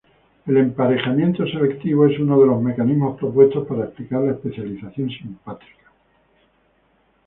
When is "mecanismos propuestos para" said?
2.59-3.85